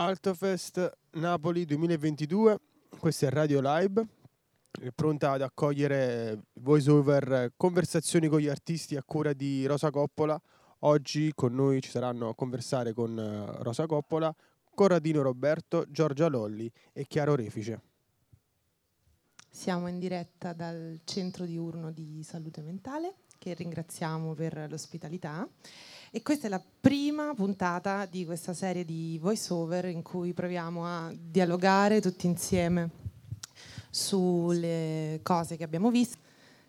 [0.00, 2.58] Altofest Napoli 2022,
[2.98, 4.06] questa è Radio Live,
[4.80, 10.40] è pronta ad accogliere voice over conversazioni con gli artisti a cura di Rosa Coppola.
[10.78, 14.34] Oggi con noi ci saranno a conversare con eh, Rosa Coppola,
[14.74, 17.82] Corradino Roberto, Giorgia Lolli e Chiaro Refice.
[19.50, 25.48] Siamo in diretta dal centro diurno di salute mentale, che ringraziamo per l'ospitalità.
[26.10, 30.84] E questa è la prima puntata di questa serie di voice over in cui proviamo
[30.84, 32.90] a dialogare tutti insieme
[33.88, 36.18] sulle cose che abbiamo visto,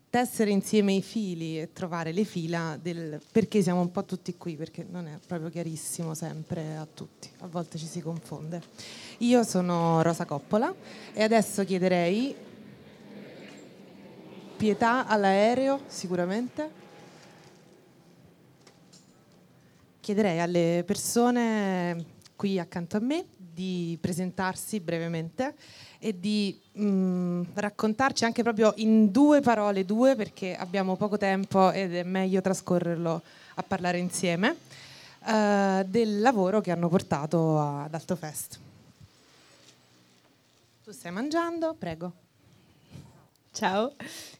[0.08, 4.56] tessere insieme i fili e trovare le fila del perché siamo un po' tutti qui,
[4.56, 8.62] perché non è proprio chiarissimo sempre a tutti, a volte ci si confonde.
[9.18, 10.74] Io sono Rosa Coppola
[11.12, 12.34] e adesso chiederei
[14.62, 16.70] pietà all'aereo sicuramente
[19.98, 22.04] chiederei alle persone
[22.36, 25.56] qui accanto a me di presentarsi brevemente
[25.98, 31.72] e di mh, mm, raccontarci anche proprio in due parole, due perché abbiamo poco tempo
[31.72, 33.20] ed è meglio trascorrerlo
[33.56, 34.56] a parlare insieme,
[35.24, 38.60] uh, del lavoro che hanno portato ad Altofest.
[40.84, 41.74] Tu stai mangiando?
[41.76, 42.21] Prego.
[43.54, 43.94] Ciao,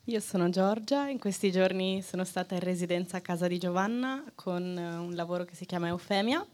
[0.04, 4.62] io sono Giorgia, in questi giorni sono stata in residenza a casa di Giovanna con
[4.62, 6.44] eh, un lavoro che si chiama Eufemia,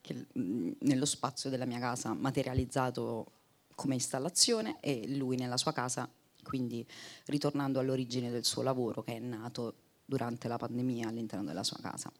[0.00, 3.32] che, nello spazio della mia casa materializzato
[3.74, 6.08] come installazione e lui nella sua casa,
[6.42, 6.84] quindi
[7.26, 9.74] ritornando all'origine del suo lavoro che è nato
[10.06, 12.10] durante la pandemia all'interno della sua casa.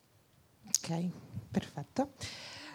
[0.68, 1.08] Ok,
[1.50, 2.12] perfetto.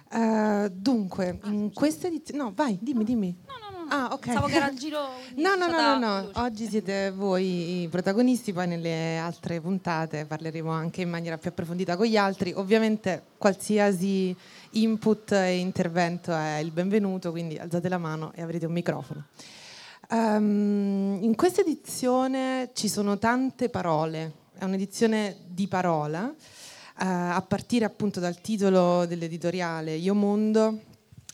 [0.09, 2.42] Uh, dunque, in questa edizione...
[2.42, 3.38] No, vai, dimmi, dimmi.
[3.46, 3.68] No, no.
[3.90, 4.20] Ah, ok.
[4.20, 5.00] Pensavo che era il giro.
[5.36, 6.30] No, no, no, no, no.
[6.36, 11.96] Oggi siete voi i protagonisti, poi nelle altre puntate parleremo anche in maniera più approfondita
[11.96, 12.53] con gli altri.
[12.53, 14.36] Ovviamente qualsiasi
[14.72, 19.26] input e intervento è il benvenuto, quindi alzate la mano e avrete un microfono.
[20.09, 26.34] Um, in questa edizione ci sono tante parole, è un'edizione di parola,
[27.00, 30.80] a partire appunto dal titolo dell'editoriale Io Mondo,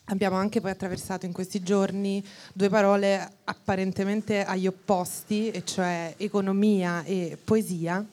[0.07, 7.04] Abbiamo anche poi attraversato in questi giorni due parole apparentemente agli opposti, e cioè economia
[7.06, 8.06] e poesia.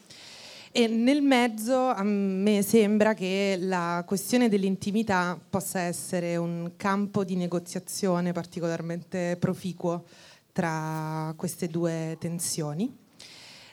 [0.70, 7.34] E nel mezzo a me sembra che la questione dell'intimità possa essere un campo di
[7.34, 10.04] negoziazione particolarmente proficuo
[10.52, 12.96] tra queste due tensioni.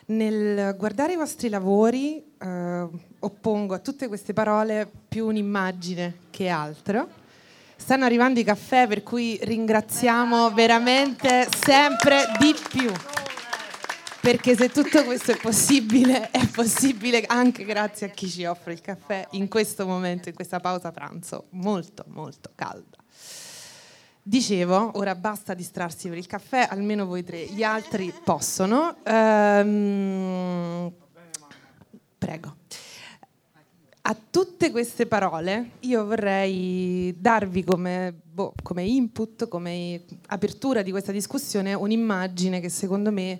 [0.06, 2.88] Nel guardare i vostri lavori eh,
[3.20, 7.26] oppongo a tutte queste parole più un'immagine che altro
[7.78, 12.92] Stanno arrivando i caffè, per cui ringraziamo veramente sempre di più.
[14.20, 18.82] Perché se tutto questo è possibile, è possibile anche grazie a chi ci offre il
[18.82, 22.98] caffè in questo momento, in questa pausa pranzo molto, molto calda.
[24.20, 28.96] Dicevo, ora basta distrarsi per il caffè, almeno voi tre, gli altri possono.
[29.04, 30.92] Ehm,
[32.18, 32.57] prego.
[34.10, 41.12] A tutte queste parole io vorrei darvi come, boh, come input, come apertura di questa
[41.12, 43.38] discussione un'immagine che secondo me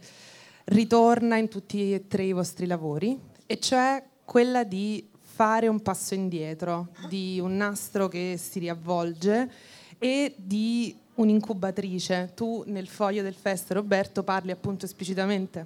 [0.65, 6.13] ritorna in tutti e tre i vostri lavori, e cioè quella di fare un passo
[6.13, 9.51] indietro, di un nastro che si riavvolge
[9.97, 12.33] e di un'incubatrice.
[12.35, 15.65] Tu nel foglio del fest, Roberto, parli appunto esplicitamente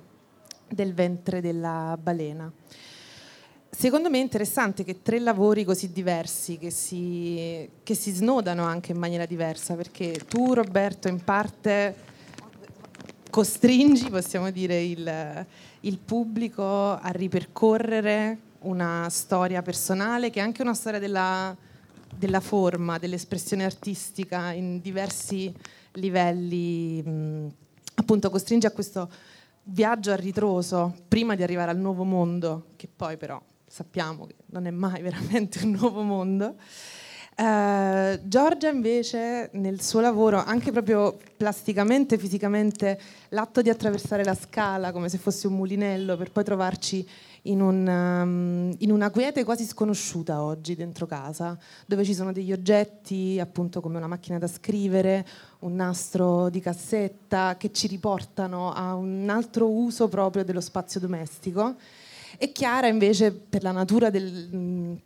[0.69, 2.53] del ventre della balena.
[3.75, 8.93] Secondo me è interessante che tre lavori così diversi, che si, che si snodano anche
[8.93, 11.97] in maniera diversa, perché tu Roberto in parte
[13.31, 15.47] costringi, possiamo dire, il,
[15.81, 21.57] il pubblico a ripercorrere una storia personale che è anche una storia della,
[22.15, 25.53] della forma, dell'espressione artistica in diversi
[25.93, 27.53] livelli, mh,
[27.97, 29.11] appunto costringe a questo
[29.65, 33.43] viaggio a ritroso prima di arrivare al nuovo mondo, che poi però
[33.73, 36.57] sappiamo che non è mai veramente un nuovo mondo.
[37.35, 44.93] Uh, Giorgia invece nel suo lavoro, anche proprio plasticamente, fisicamente, l'atto di attraversare la scala
[44.93, 47.09] come se fosse un mulinello per poi trovarci
[47.45, 52.53] in, un, um, in, una quiete quasi sconosciuta oggi dentro casa, dove ci sono degli
[52.53, 55.27] oggetti appunto come una macchina da scrivere,
[55.61, 61.77] un nastro di cassetta che ci riportano a un altro uso proprio dello spazio domestico.
[62.39, 64.99] E Chiara invece per la natura del,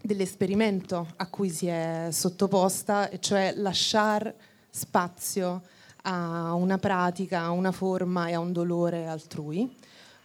[0.00, 4.34] dell'esperimento a cui si è sottoposta, cioè lasciare
[4.70, 5.62] spazio
[6.02, 9.76] a una pratica, a una forma e a un dolore altrui.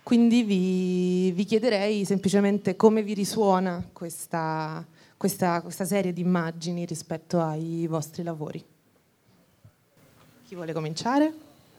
[0.03, 4.85] Quindi vi, vi chiederei semplicemente come vi risuona questa,
[5.17, 8.63] questa, questa serie di immagini rispetto ai vostri lavori.
[10.47, 11.33] Chi vuole cominciare?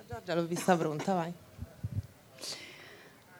[0.08, 1.32] Giorgia l'ho vista pronta, vai.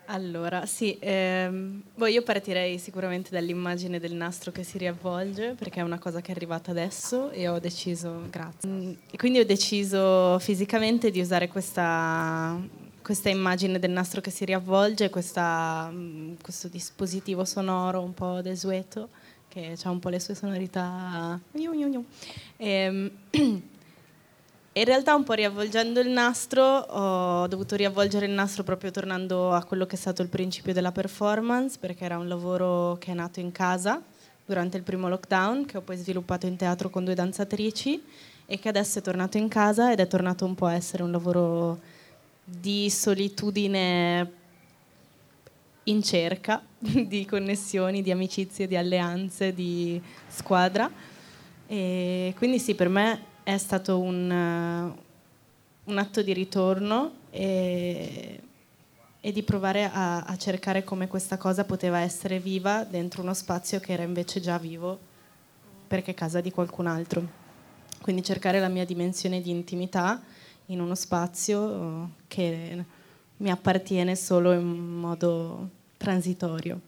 [0.07, 5.83] Allora, sì, ehm, boh, io partirei sicuramente dall'immagine del nastro che si riavvolge, perché è
[5.83, 8.69] una cosa che è arrivata adesso e ho deciso, grazie.
[8.69, 12.57] Mm, e quindi ho deciso fisicamente di usare questa,
[13.03, 19.09] questa immagine del nastro che si riavvolge, questa, mm, questo dispositivo sonoro un po' desueto,
[19.49, 21.41] che ha un po' le sue sonorità.
[22.57, 23.11] E, ehm,
[24.79, 29.65] in realtà un po' riavvolgendo il nastro ho dovuto riavvolgere il nastro proprio tornando a
[29.65, 33.41] quello che è stato il principio della performance perché era un lavoro che è nato
[33.41, 34.03] in casa
[34.45, 38.03] durante il primo lockdown che ho poi sviluppato in teatro con due danzatrici
[38.45, 41.11] e che adesso è tornato in casa ed è tornato un po' a essere un
[41.11, 41.81] lavoro
[42.45, 44.33] di solitudine
[45.85, 50.89] in cerca di connessioni, di amicizie, di alleanze, di squadra.
[51.67, 58.41] E quindi sì per me è stato un, uh, un atto di ritorno e,
[59.21, 63.79] e di provare a, a, cercare come questa cosa poteva essere viva dentro uno spazio
[63.79, 64.99] che era invece già vivo
[65.87, 67.25] perché è casa di qualcun altro.
[68.03, 70.21] Quindi cercare la mia dimensione di intimità
[70.67, 72.85] in uno spazio uh, che
[73.37, 75.69] mi appartiene solo in modo
[75.99, 76.86] transitorio.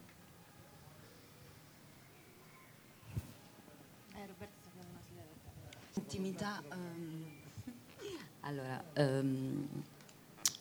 [6.11, 6.63] Intimità.
[6.73, 7.27] Um,
[8.41, 9.69] allora, um,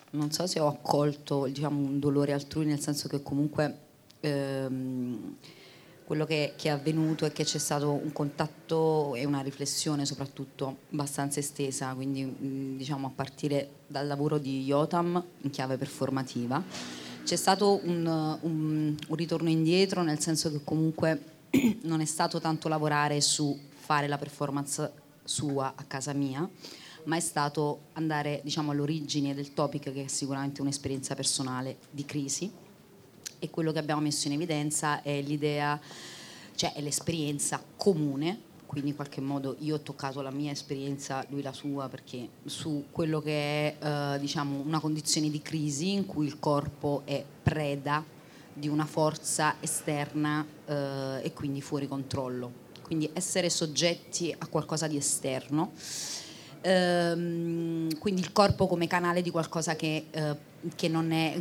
[0.10, 3.78] non so se ho accolto diciamo, un dolore altrui, nel senso che comunque
[4.20, 5.38] um,
[6.04, 10.80] quello che, che, è avvenuto è che c'è stato un contatto e una riflessione soprattutto
[10.92, 16.62] abbastanza estesa, quindi diciamo a partire dal lavoro di Yotam in chiave performativa.
[17.24, 18.06] C'è stato un,
[18.42, 21.22] un, un ritorno indietro, nel senso che comunque
[21.84, 26.50] non è stato tanto lavorare su fare la performance sua a casa mia,
[27.04, 32.52] ma è stato andare diciamo, all'origine del topic che è sicuramente un'esperienza personale di crisi.
[33.40, 35.80] E quello che abbiamo messo in evidenza è l'idea,
[36.56, 41.42] cioè è l'esperienza comune, quindi in qualche modo io ho toccato la mia esperienza, lui
[41.42, 46.26] la sua, perché su quello che è eh, diciamo, una condizione di crisi in cui
[46.26, 48.04] il corpo è preda
[48.52, 54.96] di una forza esterna eh, e quindi fuori controllo quindi essere soggetti a qualcosa di
[54.96, 55.74] esterno.
[56.62, 60.36] Ehm, quindi il corpo come canale di qualcosa che, eh,
[60.74, 61.38] che non è,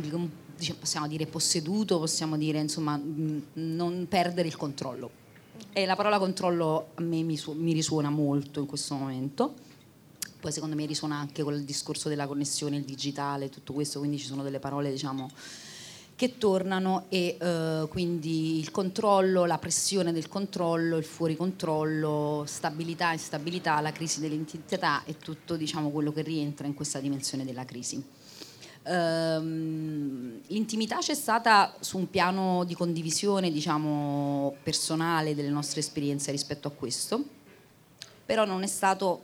[0.77, 3.01] possiamo dire, posseduto, possiamo dire, insomma,
[3.53, 5.09] non perdere il controllo.
[5.71, 9.53] E la parola controllo a me mi, su- mi risuona molto in questo momento.
[10.39, 14.19] Poi secondo me risuona anche con il discorso della connessione, il digitale, tutto questo, quindi
[14.19, 15.29] ci sono delle parole, diciamo,
[16.17, 23.11] che tornano e eh, quindi il controllo, la pressione del controllo, il fuori controllo, stabilità,
[23.11, 28.03] instabilità, la crisi dell'entità e tutto diciamo, quello che rientra in questa dimensione della crisi.
[28.81, 36.67] Ehm, l'intimità c'è stata su un piano di condivisione diciamo, personale delle nostre esperienze rispetto
[36.67, 37.23] a questo,
[38.25, 39.21] però non è stato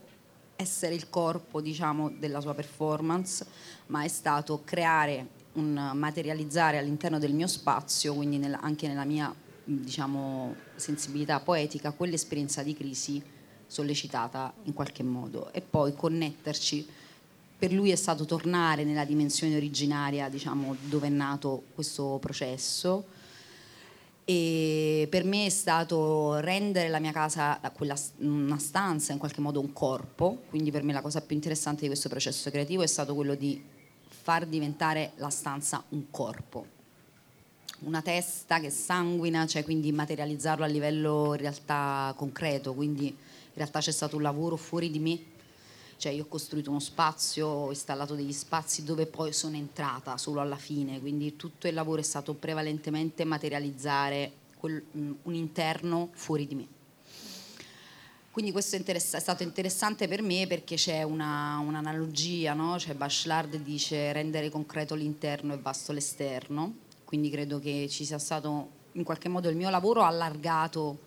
[0.56, 3.44] essere il corpo diciamo, della sua performance,
[3.88, 9.34] ma è stato creare un materializzare all'interno del mio spazio, quindi nella, anche nella mia
[9.64, 13.22] diciamo, sensibilità poetica, quell'esperienza di crisi
[13.68, 16.88] sollecitata in qualche modo e poi connetterci.
[17.58, 23.06] Per lui è stato tornare nella dimensione originaria, diciamo, dove è nato questo processo.
[24.26, 29.60] E per me è stato rendere la mia casa quella, una stanza, in qualche modo
[29.62, 30.44] un corpo.
[30.50, 33.62] Quindi per me la cosa più interessante di questo processo creativo è stato quello di
[34.24, 36.66] far diventare la stanza un corpo,
[37.80, 43.80] una testa che sanguina, cioè quindi materializzarlo a livello in realtà concreto, quindi in realtà
[43.82, 45.20] c'è stato un lavoro fuori di me,
[45.98, 50.40] cioè io ho costruito uno spazio, ho installato degli spazi dove poi sono entrata solo
[50.40, 56.68] alla fine, quindi tutto il lavoro è stato prevalentemente materializzare un interno fuori di me.
[58.34, 62.80] Quindi questo è, interess- è, stato interessante per me perché c'è una, un'analogia, no?
[62.80, 68.70] cioè Bachelard dice rendere concreto l'interno e vasto l'esterno, quindi credo che ci sia stato
[68.94, 70.98] in qualche modo il mio lavoro allargato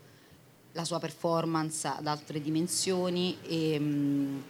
[0.70, 4.42] la sua performance ad altre dimensioni e mh,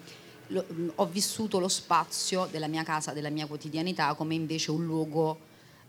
[0.48, 4.84] lo, mh, ho vissuto lo spazio della mia casa, della mia quotidianità come invece un
[4.84, 5.38] luogo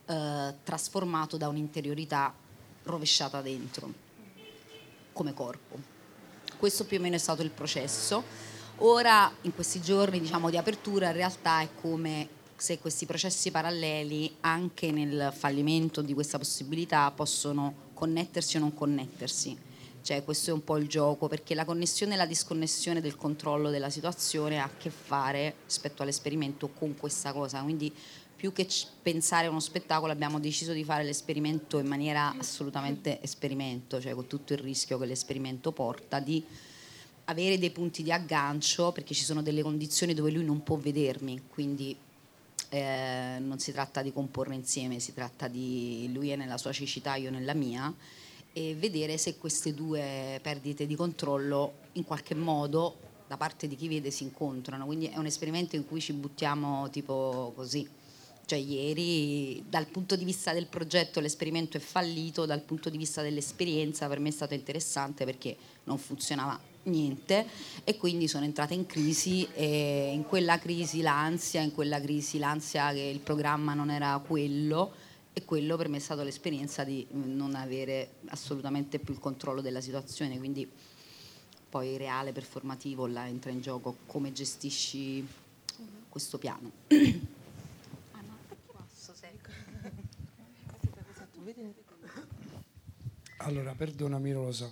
[0.05, 2.33] eh, trasformato da un'interiorità
[2.83, 3.91] rovesciata dentro
[5.11, 5.96] come corpo.
[6.57, 8.23] Questo più o meno è stato il processo.
[8.77, 14.37] Ora, in questi giorni diciamo, di apertura, in realtà è come se questi processi paralleli,
[14.41, 19.55] anche nel fallimento di questa possibilità, possono connettersi o non connettersi.
[20.01, 23.69] Cioè, questo è un po' il gioco, perché la connessione e la disconnessione del controllo
[23.69, 27.61] della situazione ha a che fare, rispetto all'esperimento, con questa cosa.
[27.61, 27.93] Quindi
[28.37, 28.67] più che
[29.01, 34.27] pensare a uno spettacolo abbiamo deciso di fare l'esperimento in maniera assolutamente esperimento, cioè con
[34.27, 36.45] tutto il rischio che l'esperimento porta di
[37.25, 41.45] avere dei punti di aggancio perché ci sono delle condizioni dove lui non può vedermi,
[41.49, 41.97] quindi
[42.69, 47.15] eh, non si tratta di comporre insieme, si tratta di lui è nella sua cecità,
[47.15, 47.91] io nella mia
[48.53, 53.87] e vedere se queste due perdite di controllo in qualche modo da parte di chi
[53.87, 57.96] vede si incontrano, quindi è un esperimento in cui ci buttiamo tipo così
[58.47, 63.21] cioè ieri dal punto di vista del progetto l'esperimento è fallito, dal punto di vista
[63.21, 67.45] dell'esperienza per me è stato interessante perché non funzionava niente
[67.83, 72.93] e quindi sono entrata in crisi e in quella crisi l'ansia, in quella crisi l'ansia
[72.93, 74.93] che il programma non era quello
[75.33, 79.81] e quello per me è stata l'esperienza di non avere assolutamente più il controllo della
[79.81, 80.71] situazione, quindi
[81.69, 85.27] poi reale, performativo, là entra in gioco come gestisci
[86.07, 86.71] questo piano.
[93.37, 94.71] Allora, perdonami Rosa,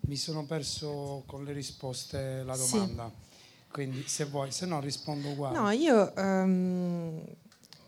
[0.00, 3.64] mi sono perso con le risposte la domanda, sì.
[3.70, 5.58] quindi se vuoi, se no rispondo uguale.
[5.58, 7.22] No, io, um,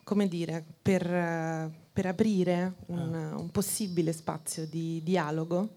[0.04, 3.36] come dire, per, per aprire un, ah.
[3.38, 5.76] un, possibile spazio di dialogo,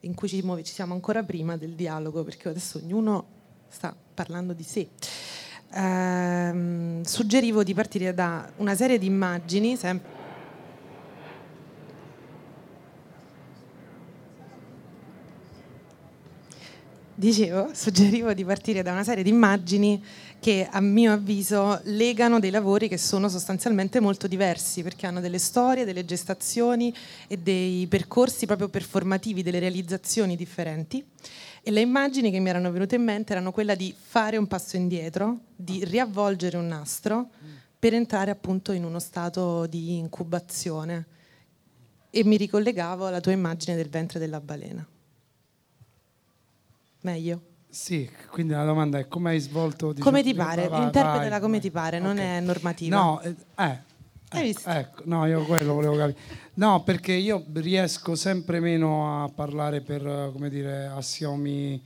[0.00, 3.26] in cui ci, muove, ci siamo ancora prima del dialogo, perché adesso ognuno
[3.68, 4.88] sta parlando di sé.
[5.74, 10.23] Uh, suggerivo di partire da una serie di immagini, sempre
[17.16, 20.02] Dicevo, suggerivo di partire da una serie di immagini
[20.40, 25.38] che a mio avviso legano dei lavori che sono sostanzialmente molto diversi perché hanno delle
[25.38, 26.92] storie, delle gestazioni
[27.28, 31.06] e dei percorsi proprio performativi, delle realizzazioni differenti.
[31.62, 34.76] E le immagini che mi erano venute in mente erano quella di fare un passo
[34.76, 37.30] indietro, di riavvolgere un nastro
[37.78, 41.06] per entrare appunto in uno stato di incubazione.
[42.10, 44.86] E mi ricollegavo alla tua immagine del ventre della balena
[47.04, 47.42] meglio?
[47.68, 49.92] Sì, quindi la domanda è come hai svolto...
[49.92, 51.60] Diciamo, come ti pare, vai, interpretala vai, come vai.
[51.60, 52.36] ti pare, non okay.
[52.36, 52.96] è normativa.
[52.96, 53.80] No, eh, eh,
[54.30, 56.18] ecco, ecco, no, io quello volevo capire.
[56.54, 61.82] No, perché io riesco sempre meno a parlare per, come dire, assiomi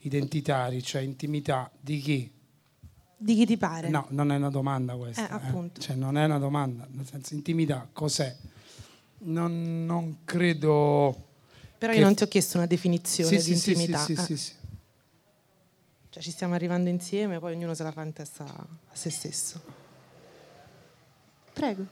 [0.00, 2.32] identitari, cioè intimità di chi?
[3.16, 3.88] Di chi ti pare?
[3.90, 5.28] No, non è una domanda questa.
[5.28, 5.80] Eh, appunto.
[5.80, 5.84] Eh.
[5.84, 8.34] Cioè, non è una domanda, nel senso, intimità, cos'è?
[9.20, 11.26] Non, non credo...
[11.78, 13.98] Però io non ti ho chiesto una definizione sì, di sì, intimità.
[13.98, 14.52] Sì, sì, sì, sì,
[16.18, 19.60] cioè ci stiamo arrivando insieme, poi ognuno se la fa in testa a se stesso.
[21.52, 21.86] Prego.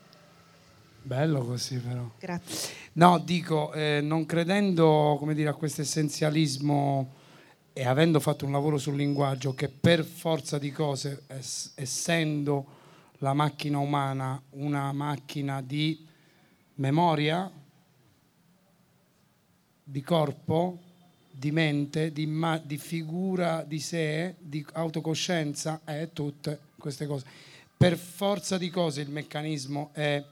[1.03, 2.11] Bello così però.
[2.19, 2.75] Grazie.
[2.95, 7.15] No, dico, eh, non credendo come dire, a questo essenzialismo
[7.73, 12.75] e avendo fatto un lavoro sul linguaggio che per forza di cose, ess- essendo
[13.19, 16.05] la macchina umana una macchina di
[16.75, 17.49] memoria,
[19.85, 20.81] di corpo,
[21.39, 27.27] di mente, di, ma- di figura di sé, di autocoscienza, è tutte queste cose.
[27.77, 30.25] Per forza di cose il meccanismo è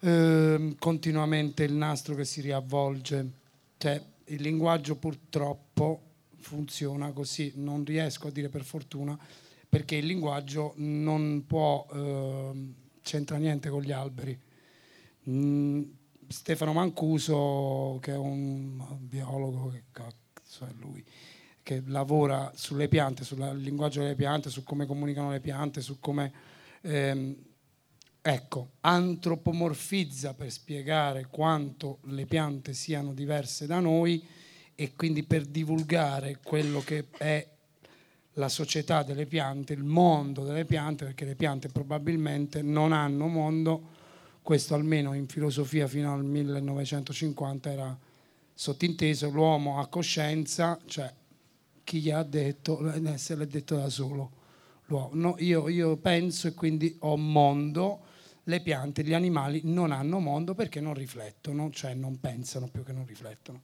[0.00, 3.30] eh, continuamente il nastro che si riavvolge.
[3.76, 6.00] Cioè, il linguaggio purtroppo
[6.38, 9.18] funziona così, non riesco a dire per fortuna,
[9.68, 12.50] perché il linguaggio non può, eh,
[13.02, 14.38] c'entra niente con gli alberi.
[15.28, 15.82] Mm,
[16.32, 21.04] Stefano Mancuso, che è un biologo, che cazzo è lui,
[21.60, 26.32] che lavora sulle piante, sul linguaggio delle piante, su come comunicano le piante, su come...
[26.82, 27.36] Ehm,
[28.22, 34.24] ecco, antropomorfizza per spiegare quanto le piante siano diverse da noi
[34.76, 37.44] e quindi per divulgare quello che è
[38.34, 43.98] la società delle piante, il mondo delle piante, perché le piante probabilmente non hanno mondo,
[44.42, 47.98] questo almeno in filosofia fino al 1950 era
[48.54, 51.12] sottinteso, l'uomo ha coscienza, cioè
[51.84, 54.38] chi gli ha detto, eh, se l'ha detto da solo.
[55.12, 58.00] No, io, io penso e quindi ho mondo,
[58.44, 62.92] le piante, gli animali non hanno mondo perché non riflettono, cioè non pensano più che
[62.92, 63.62] non riflettono.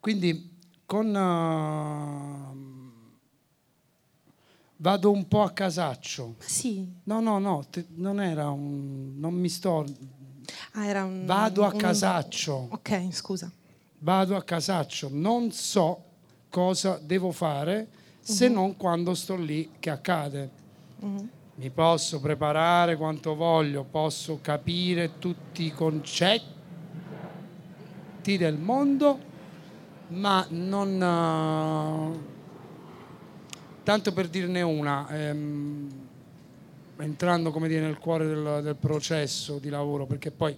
[0.00, 1.14] Quindi con...
[1.14, 2.63] Uh,
[4.76, 6.34] vado un po' a casaccio.
[6.38, 6.86] Sì.
[7.04, 9.14] No, no, no, te, non era un...
[9.16, 9.84] non mi sto...
[10.72, 11.24] Ah, era un...
[11.24, 12.68] Vado a un, casaccio.
[12.70, 13.50] Ok, scusa.
[13.98, 16.02] Vado a casaccio, non so
[16.50, 17.88] cosa devo fare
[18.20, 18.52] se uh-huh.
[18.52, 20.50] non quando sto lì che accade.
[21.00, 21.28] Uh-huh.
[21.56, 26.52] Mi posso preparare quanto voglio, posso capire tutti i concetti
[28.36, 29.18] del mondo,
[30.08, 32.20] ma non...
[32.20, 32.32] Uh,
[33.84, 35.88] tanto per dirne una, ehm,
[36.96, 40.56] entrando come dire, nel cuore del, del processo di lavoro, perché poi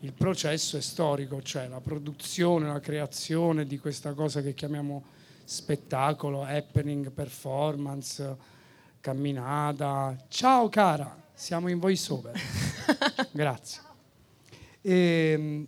[0.00, 5.02] il processo è storico, cioè la produzione, la creazione di questa cosa che chiamiamo
[5.44, 8.36] spettacolo, happening, performance,
[9.00, 10.16] camminata.
[10.28, 12.40] Ciao cara, siamo in voice over.
[13.32, 13.82] Grazie.
[14.80, 15.66] E, ehm,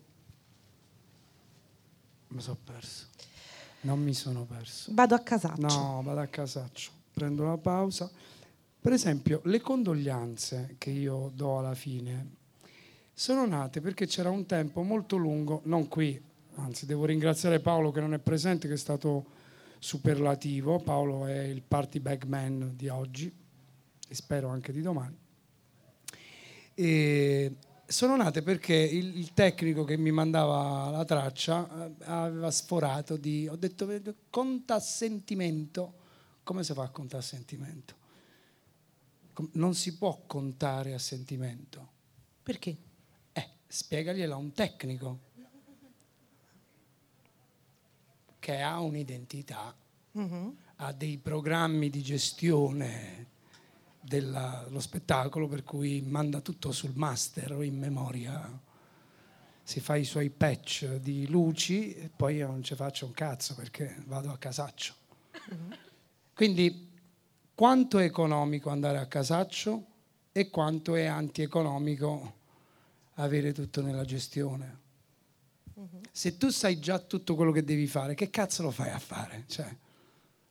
[2.28, 3.11] mi sono perso.
[3.82, 4.90] Non mi sono perso.
[4.94, 5.60] Vado a casaccio.
[5.60, 6.90] No, vado a casaccio.
[7.12, 8.10] Prendo la pausa.
[8.80, 12.40] Per esempio, le condoglianze che io do alla fine
[13.12, 16.20] sono nate perché c'era un tempo molto lungo, non qui,
[16.56, 19.26] anzi devo ringraziare Paolo che non è presente, che è stato
[19.78, 20.80] superlativo.
[20.80, 23.32] Paolo è il party bagman di oggi
[24.08, 25.16] e spero anche di domani.
[26.74, 27.56] E
[27.92, 33.46] sono nate perché il, il, tecnico che mi mandava la traccia eh, aveva sforato di...
[33.46, 33.86] Ho detto,
[34.30, 36.00] conta sentimento.
[36.42, 37.94] Come si fa a contare a sentimento?
[39.52, 41.90] Non si può contare a sentimento.
[42.42, 42.76] Perché?
[43.32, 45.30] Eh, spiegaglielo a un tecnico
[48.38, 49.72] che ha un'identità,
[50.10, 50.56] uh-huh.
[50.76, 53.31] ha dei programmi di gestione
[54.02, 58.60] dello spettacolo per cui manda tutto sul master in memoria.
[59.62, 63.54] Si fa i suoi patch di luci e poi io non ci faccio un cazzo
[63.54, 64.94] perché vado a casaccio.
[66.34, 66.90] Quindi
[67.54, 69.86] quanto è economico andare a casaccio
[70.32, 72.40] e quanto è antieconomico
[73.14, 74.80] avere tutto nella gestione?
[76.10, 79.44] Se tu sai già tutto quello che devi fare che cazzo lo fai a fare?
[79.46, 79.76] Cioè,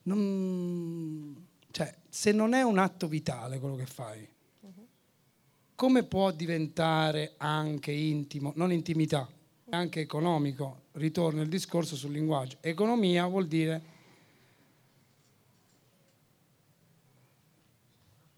[0.03, 4.27] non cioè, se non è un atto vitale quello che fai,
[5.75, 9.27] come può diventare anche intimo, non intimità,
[9.69, 10.83] anche economico?
[10.91, 12.57] Ritorna il discorso sul linguaggio.
[12.61, 13.81] Economia vuol dire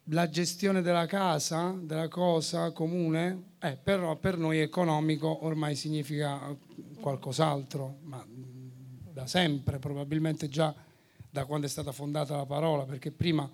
[0.08, 6.56] la gestione della casa, della cosa comune, eh, però per noi economico ormai significa
[7.00, 10.74] qualcos'altro, ma da sempre, probabilmente già
[11.34, 13.50] da quando è stata fondata la parola, perché prima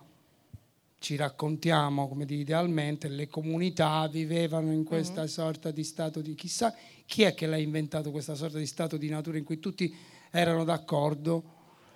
[0.98, 5.28] ci raccontiamo, come dire, idealmente, le comunità vivevano in questa uh-huh.
[5.28, 9.08] sorta di stato di chissà chi è che l'ha inventato questa sorta di stato di
[9.08, 9.96] natura in cui tutti
[10.30, 11.42] erano d'accordo.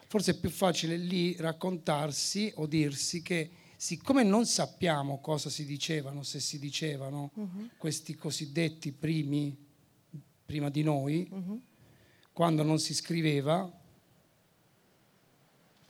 [0.07, 6.23] Forse è più facile lì raccontarsi o dirsi che siccome non sappiamo cosa si dicevano,
[6.23, 7.71] se si dicevano uh-huh.
[7.75, 9.53] questi cosiddetti primi,
[10.45, 11.61] prima di noi, uh-huh.
[12.31, 13.81] quando non si scriveva,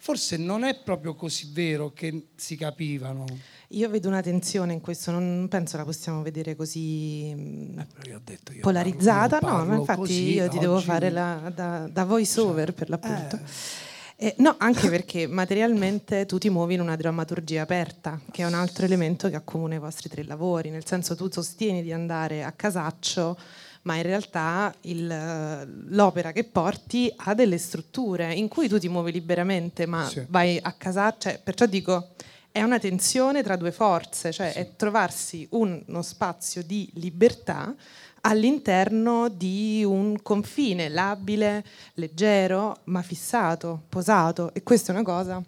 [0.04, 3.24] forse non è proprio così vero che si capivano.
[3.70, 8.52] Io vedo una tensione in questo, non penso la possiamo vedere così mm, eh, detto,
[8.60, 9.40] polarizzata.
[9.40, 12.90] Parlo, no, ma infatti io ti devo fare la, da, da voice over cioè, per
[12.90, 13.38] l'appunto.
[14.18, 14.28] Eh.
[14.28, 18.56] Eh, no, anche perché materialmente tu ti muovi in una drammaturgia aperta, che è un
[18.56, 22.52] altro elemento che accomuna i vostri tre lavori, nel senso tu sostieni di andare a
[22.52, 23.38] casaccio,
[23.84, 29.12] ma in realtà il, l'opera che porti ha delle strutture in cui tu ti muovi
[29.12, 30.26] liberamente, ma sì.
[30.30, 32.10] vai a casaccio, cioè, perciò dico
[32.52, 34.58] è una tensione tra due forze, cioè sì.
[34.60, 37.74] è trovarsi uno spazio di libertà
[38.22, 41.66] all'interno di un confine labile,
[41.96, 44.54] leggero, ma fissato, posato.
[44.54, 45.44] E questa è una cosa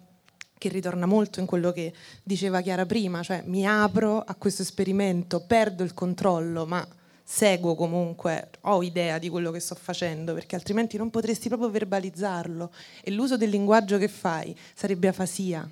[0.58, 5.44] che ritorna molto in quello che diceva Chiara prima, cioè mi apro a questo esperimento,
[5.46, 6.86] perdo il controllo, ma
[7.28, 12.72] seguo comunque, ho idea di quello che sto facendo, perché altrimenti non potresti proprio verbalizzarlo
[13.02, 15.68] e l'uso del linguaggio che fai sarebbe afasia.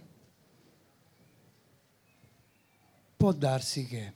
[3.17, 4.13] Può darsi che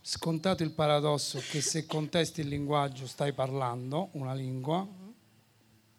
[0.00, 4.88] scontato il paradosso che se contesti il linguaggio stai parlando una lingua,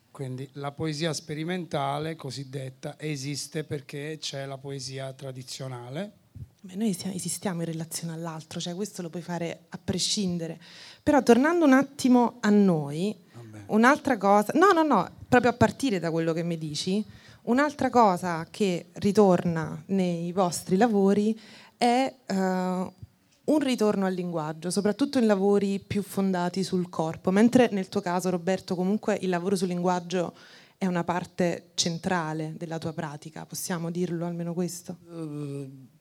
[0.09, 6.13] quindi la poesia sperimentale cosiddetta esiste perché c'è la poesia tradizionale.
[6.61, 10.59] Beh, noi esistiamo in relazione all'altro, cioè questo lo puoi fare a prescindere.
[11.01, 13.63] Però tornando un attimo a noi, Vabbè.
[13.67, 17.03] un'altra cosa, no, no, no, proprio a partire da quello che mi dici,
[17.43, 21.39] un'altra cosa che ritorna nei vostri lavori
[21.77, 27.87] è uh, un ritorno al linguaggio, soprattutto in lavori più fondati sul corpo, mentre nel
[27.87, 30.35] tuo caso Roberto comunque il lavoro sul linguaggio
[30.77, 34.97] è una parte centrale della tua pratica, possiamo dirlo almeno questo?
[35.09, 35.97] Uh,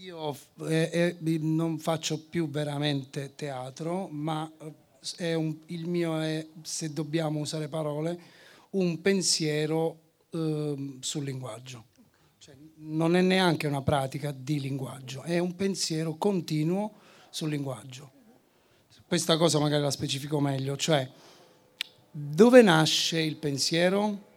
[0.00, 0.34] io
[0.66, 4.50] eh, eh, non faccio più veramente teatro, ma
[5.16, 8.18] è un, il mio è, se dobbiamo usare parole,
[8.70, 9.98] un pensiero
[10.30, 11.84] eh, sul linguaggio
[12.82, 16.92] non è neanche una pratica di linguaggio, è un pensiero continuo
[17.28, 18.10] sul linguaggio.
[19.06, 21.06] Questa cosa magari la specifico meglio, cioè
[22.10, 24.28] dove nasce il pensiero?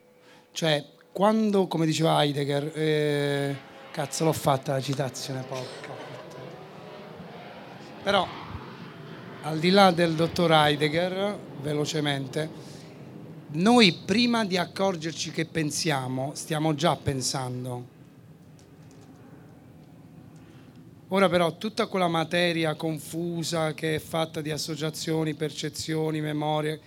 [0.52, 3.56] Cioè quando, come diceva Heidegger, eh,
[3.94, 5.92] cazzo l'ho fatta la citazione, porca.
[8.04, 8.28] Però
[9.44, 12.50] al di là del dottor Heidegger, velocemente,
[13.52, 17.94] noi prima di accorgerci che pensiamo, stiamo già pensando
[21.14, 26.82] Ora però tutta quella materia confusa che è fatta di associazioni, percezioni, memorie,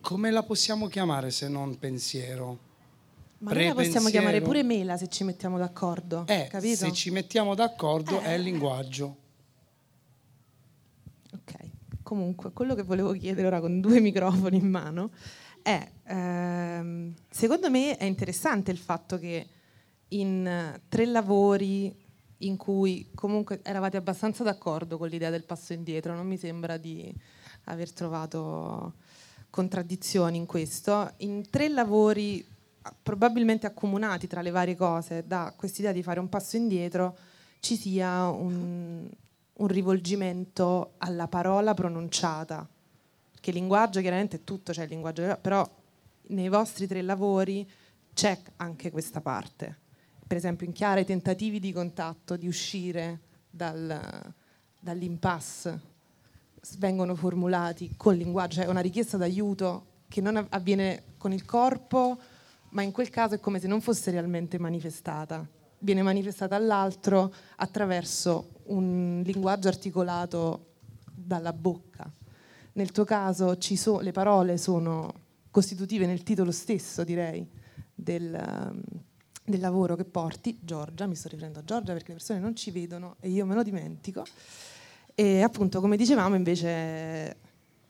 [0.00, 2.69] come la possiamo chiamare se non pensiero?
[3.40, 6.24] Ma noi la possiamo chiamare pure mela se ci mettiamo d'accordo.
[6.26, 6.76] Eh, capito?
[6.76, 8.24] se ci mettiamo d'accordo eh.
[8.24, 9.16] è il linguaggio.
[11.32, 11.54] Ok,
[12.02, 15.10] comunque quello che volevo chiedere ora con due microfoni in mano
[15.62, 19.46] è, ehm, secondo me è interessante il fatto che
[20.08, 21.94] in tre lavori
[22.38, 27.12] in cui comunque eravate abbastanza d'accordo con l'idea del passo indietro, non mi sembra di
[27.64, 28.94] aver trovato
[29.48, 31.12] contraddizioni in questo.
[31.18, 32.46] In tre lavori
[33.02, 37.16] probabilmente accomunati tra le varie cose da quest'idea di fare un passo indietro
[37.60, 39.08] ci sia un,
[39.52, 42.66] un rivolgimento alla parola pronunciata,
[43.38, 45.68] che il linguaggio chiaramente è tutto, c'è il linguaggio, però
[46.28, 47.68] nei vostri tre lavori
[48.14, 49.78] c'è anche questa parte.
[50.26, 54.32] Per esempio in Chiara i tentativi di contatto, di uscire dal,
[54.78, 55.88] dall'impasse
[56.78, 62.18] vengono formulati con linguaggio, cioè una richiesta d'aiuto che non avviene con il corpo,
[62.70, 65.46] ma in quel caso è come se non fosse realmente manifestata.
[65.78, 70.66] Viene manifestata all'altro attraverso un linguaggio articolato
[71.04, 72.10] dalla bocca.
[72.72, 75.12] Nel tuo caso so, le parole sono
[75.50, 77.46] costitutive nel titolo stesso, direi,
[77.94, 78.82] del,
[79.44, 82.70] del lavoro che porti, Giorgia, mi sto riferendo a Giorgia perché le persone non ci
[82.70, 84.24] vedono e io me lo dimentico,
[85.14, 87.36] e appunto come dicevamo invece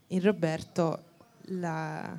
[0.08, 1.04] in Roberto
[1.52, 2.18] la,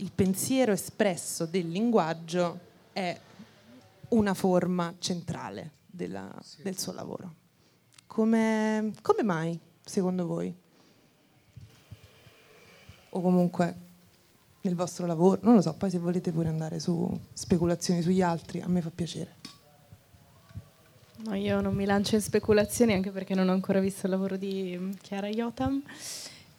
[0.00, 2.58] il pensiero espresso del linguaggio
[2.92, 3.18] è
[4.08, 6.32] una forma centrale della,
[6.62, 7.34] del suo lavoro.
[8.06, 10.54] Come, come mai, secondo voi?
[13.10, 13.88] O comunque
[14.62, 18.60] nel vostro lavoro, non lo so, poi se volete pure andare su speculazioni sugli altri,
[18.60, 19.36] a me fa piacere.
[21.24, 24.36] No, io non mi lancio in speculazioni anche perché non ho ancora visto il lavoro
[24.36, 25.82] di mm, Chiara Iotam.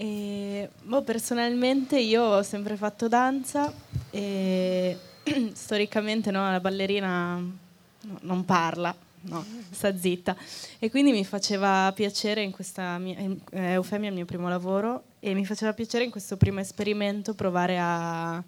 [0.01, 3.71] E, boh, personalmente io ho sempre fatto danza
[4.09, 4.97] e
[5.53, 10.35] storicamente no, la ballerina no, non parla, no, sta zitta.
[10.79, 15.35] E quindi mi faceva piacere in questa mia, eh, Eufemia, il mio primo lavoro, e
[15.35, 18.43] mi faceva piacere in questo primo esperimento provare a,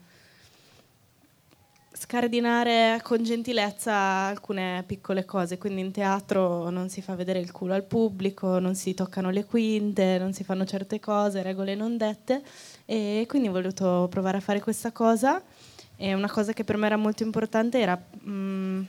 [2.04, 7.74] scardinare con gentilezza alcune piccole cose, quindi in teatro non si fa vedere il culo
[7.74, 12.44] al pubblico, non si toccano le quinte, non si fanno certe cose, regole non dette.
[12.86, 15.42] E quindi ho voluto provare a fare questa cosa.
[15.96, 18.84] E una cosa che per me era molto importante era mh, mm,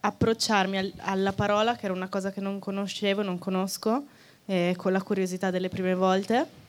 [0.00, 4.04] approcciarmi al, alla parola, che era una cosa che non conoscevo, non conosco,
[4.46, 6.60] eh, con la curiosità delle prime volte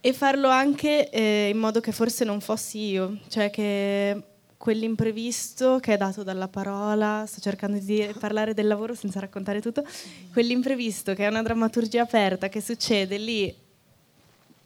[0.00, 4.22] e farlo anche eh, in modo che forse non fossi io, cioè che
[4.56, 9.84] quell'imprevisto che è dato dalla parola, sto cercando di parlare del lavoro senza raccontare tutto,
[10.32, 13.54] quell'imprevisto che è una drammaturgia aperta che succede lì,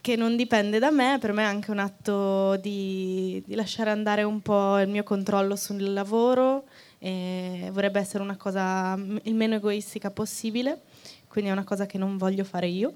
[0.00, 4.22] che non dipende da me, per me è anche un atto di, di lasciare andare
[4.22, 6.64] un po' il mio controllo sul lavoro,
[6.98, 10.82] e vorrebbe essere una cosa il meno egoistica possibile,
[11.28, 12.92] quindi è una cosa che non voglio fare io,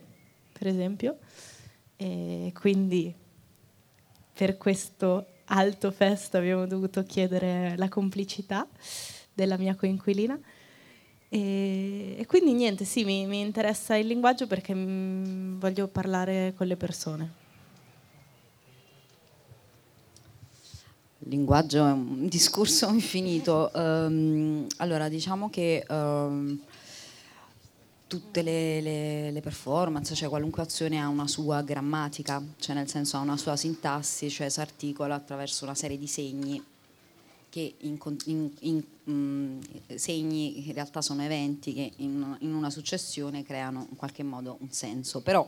[0.52, 1.18] per esempio.
[2.00, 3.12] E quindi
[4.32, 8.66] per questo alto festo abbiamo dovuto chiedere la complicità
[9.34, 10.38] della mia coinquilina.
[11.28, 16.54] E, e quindi niente, sì, mi, mi, interessa il linguaggio perché m, mm, voglio parlare
[16.56, 17.32] con le persone.
[21.18, 23.70] Il linguaggio è un discorso infinito.
[23.74, 26.58] Um, allora, diciamo che um,
[28.08, 33.18] tutte le, le, le, performance, cioè qualunque azione ha una sua grammatica, cioè nel senso
[33.18, 36.64] ha una sua sintassi, cioè si articola attraverso una serie di segni
[37.50, 39.60] che in, in, in, in
[39.94, 45.20] segni in realtà sono eventi che in, una successione creano in qualche modo un senso,
[45.20, 45.46] però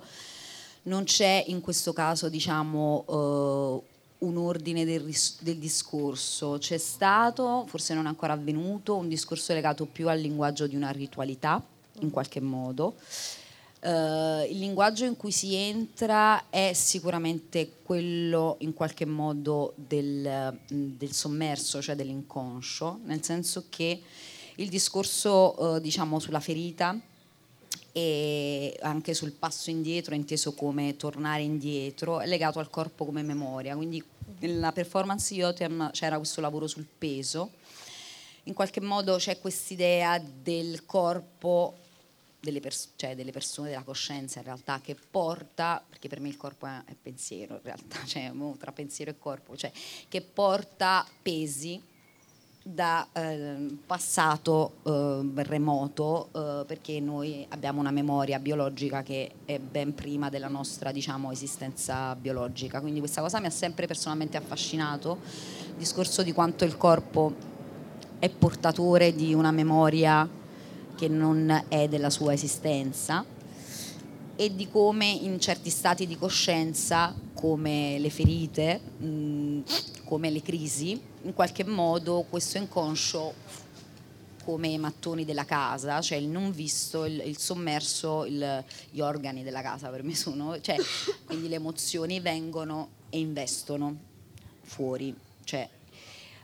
[0.83, 3.83] non c'è in questo caso diciamo uh,
[4.27, 9.87] un ordine del, del, discorso, c'è stato, forse non è ancora avvenuto, un discorso legato
[9.87, 11.63] più al linguaggio di una ritualità
[12.01, 12.97] in qualche modo.
[13.83, 21.13] Uh, il linguaggio in cui si entra è sicuramente quello in qualche modo del, del
[21.13, 24.03] sommerso, cioè dell'inconscio, nel senso che
[24.57, 27.01] il discorso uh, diciamo sulla ferita
[27.93, 33.75] e anche sul passo indietro, inteso come tornare indietro, è legato al corpo come memoria.
[33.75, 34.05] Quindi
[34.41, 37.53] nella performance Yotem c'era questo lavoro sul peso.
[38.45, 41.79] In qualche modo c'è quest'idea del corpo
[42.41, 46.37] delle, pers- cioè delle, persone, della coscienza in realtà, che porta, perché per me il
[46.37, 49.71] corpo è, pensiero in realtà, cioè tra pensiero e corpo, cioè
[50.09, 51.89] che porta pesi
[52.63, 59.95] da eh, passato eh, remoto eh, perché noi abbiamo una memoria biologica che è ben
[59.95, 62.81] prima della nostra diciamo, esistenza biologica.
[62.81, 65.19] Quindi questa cosa mi ha sempre personalmente affascinato
[65.69, 67.35] il discorso di quanto il corpo
[68.19, 70.29] è portatore di una memoria
[71.01, 73.25] che non è della sua esistenza
[74.37, 78.81] e di come in certi stati di coscienza, come le ferite,
[80.05, 83.33] come le crisi, in qualche modo questo inconscio
[84.45, 89.43] come i mattoni della casa, cioè il non visto, il, il sommerso, il, gli organi
[89.43, 90.77] della casa per me sono, cioè,
[91.25, 93.97] quindi le emozioni vengono e investono
[94.61, 95.67] fuori, cioè,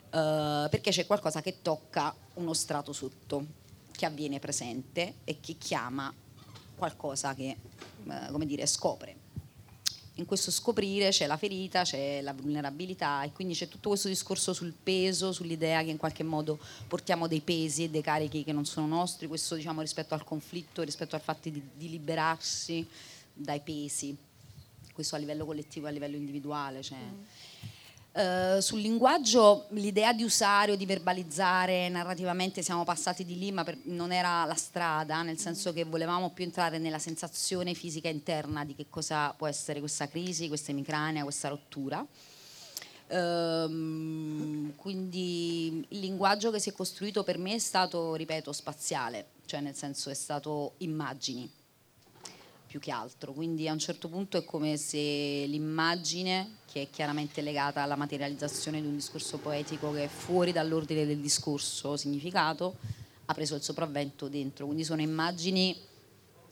[0.04, 3.55] uh, perché c'è qualcosa che tocca uno strato sotto
[3.96, 6.12] che avviene presente e che chiama
[6.76, 7.56] qualcosa che,
[8.08, 9.24] eh, come dire, scopre.
[10.18, 14.54] In questo scoprire c'è la ferita, c'è la vulnerabilità e quindi c'è tutto questo discorso
[14.54, 18.64] sul peso, sull'idea che in qualche modo portiamo dei pesi e dei carichi che non
[18.64, 22.86] sono nostri, questo diciamo rispetto al conflitto, rispetto al fatto di, di liberarsi
[23.30, 24.16] dai pesi,
[24.94, 26.82] questo a livello collettivo e a livello individuale.
[26.82, 26.98] Cioè.
[26.98, 27.24] Mm
[28.16, 33.62] Uh, sul linguaggio l'idea di usare o di verbalizzare narrativamente siamo passati di lì, ma
[33.62, 38.64] per, non era la strada, nel senso che volevamo più entrare nella sensazione fisica interna
[38.64, 42.06] di che cosa può essere questa crisi, questa emicrania, questa rottura.
[43.08, 49.60] Uh, quindi il linguaggio che si è costruito per me è stato, ripeto, spaziale, cioè
[49.60, 51.55] nel senso è stato immagini
[52.66, 57.40] più che altro, quindi a un certo punto è come se l'immagine, che è chiaramente
[57.40, 62.76] legata alla materializzazione di un discorso poetico che è fuori dall'ordine del discorso significato,
[63.26, 65.76] ha preso il sopravvento dentro, quindi sono immagini,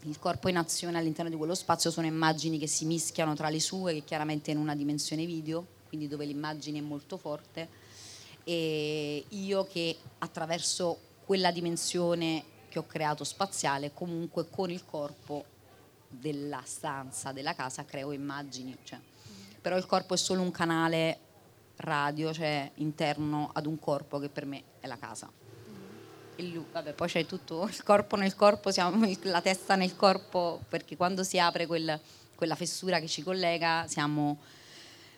[0.03, 3.61] il corpo in azione all'interno di quello spazio sono immagini che si mischiano tra le
[3.61, 7.68] sue, che chiaramente in una dimensione video, quindi dove l'immagine è molto forte,
[8.44, 15.53] e io che attraverso quella dimensione che ho creato spaziale, comunque con il corpo
[16.18, 18.77] della stanza, della casa, creo immagini.
[18.83, 18.98] Cioè.
[19.61, 21.18] Però il corpo è solo un canale
[21.77, 25.31] radio, cioè interno ad un corpo che per me è la casa.
[26.37, 30.96] Il, vabbè, poi c'è tutto il corpo nel corpo, siamo, la testa nel corpo, perché
[30.96, 32.00] quando si apre quel,
[32.35, 34.38] quella fessura che ci collega siamo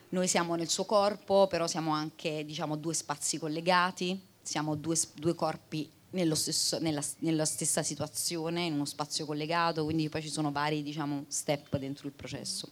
[0.08, 5.34] noi siamo nel suo corpo, però siamo anche diciamo, due spazi collegati, siamo due, due
[5.34, 5.90] corpi
[6.34, 11.24] stesso, nella, nella, stessa situazione, in uno spazio collegato, quindi poi ci sono vari diciamo,
[11.28, 12.68] step dentro il processo.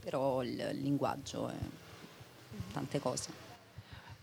[0.00, 1.56] Però il, il linguaggio è
[2.72, 3.46] tante cose.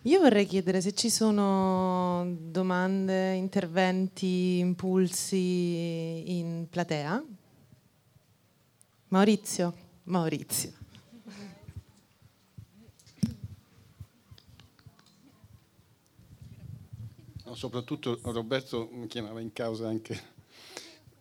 [0.03, 7.23] Io vorrei chiedere se ci sono domande, interventi, impulsi in platea.
[9.07, 10.84] Maurizio, Maurizio.
[17.55, 20.33] Soprattutto Roberto mi chiamava in causa anche.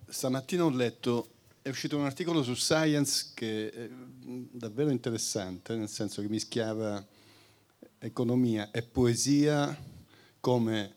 [0.06, 1.28] Stamattina ho letto,
[1.62, 7.04] è uscito un articolo su Science che è davvero interessante, nel senso che mischiava
[7.98, 9.76] economia e poesia
[10.40, 10.94] come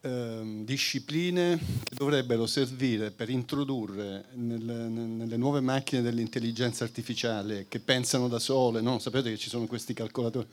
[0.00, 8.26] eh, discipline che dovrebbero servire per introdurre nelle, nelle, nuove macchine dell'intelligenza artificiale che pensano
[8.26, 8.98] da sole, no?
[8.98, 10.48] sapete che ci sono questi calcolatori,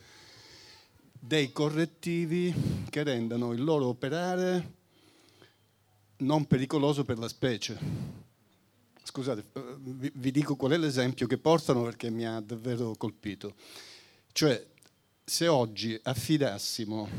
[1.19, 2.53] dei correttivi
[2.89, 4.75] che rendano il loro operare
[6.17, 7.77] non pericoloso per la specie.
[9.03, 13.53] Scusate, eh, vi, dico qual è l'esempio che portano perché mi ha davvero colpito.
[14.31, 14.65] Cioè,
[15.23, 17.09] se oggi affidassimo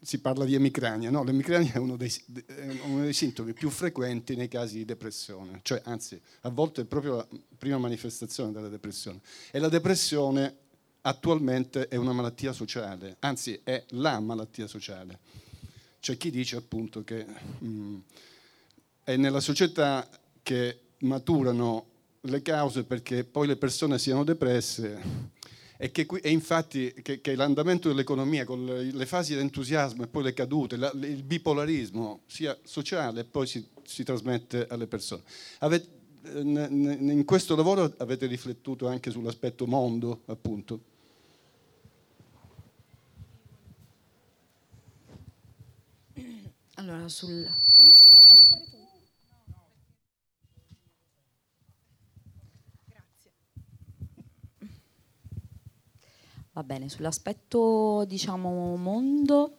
[0.00, 1.22] si parla di emicrania, no?
[1.22, 2.12] l'emicrania è uno, dei,
[2.46, 6.84] è uno dei, sintomi più frequenti nei casi di depressione, cioè anzi a volte è
[6.84, 9.20] proprio la prima manifestazione della depressione.
[9.50, 10.56] E la depressione
[11.02, 15.18] attualmente è una malattia sociale, anzi è la malattia sociale.
[16.00, 17.98] C'è chi dice appunto che mh, mm,
[19.04, 20.08] è nella società
[20.42, 25.32] che maturano le cause perché poi le persone siano depresse
[25.76, 30.06] e, che, e infatti che, che, l'andamento dell'economia con le, le fasi di entusiasmo e
[30.06, 35.22] poi le cadute, la, il bipolarismo sia sociale e poi si, si trasmette alle persone.
[35.58, 40.92] Avete, in questo lavoro avete riflettuto anche sull'aspetto mondo, appunto?
[46.76, 47.48] Allora, sul...
[47.76, 48.84] Cominci, vuoi cominciare tu?
[56.54, 59.56] Va bene, sull'aspetto diciamo mondo,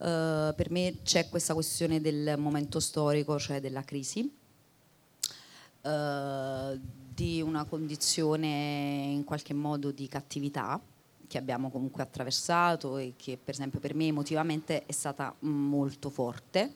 [0.00, 4.28] eh, per me c'è questa questione del momento storico, cioè della crisi,
[5.80, 6.80] eh,
[7.14, 10.80] di una condizione in qualche modo di cattività
[11.28, 16.74] che abbiamo comunque attraversato e che per esempio per me emotivamente è stata molto forte.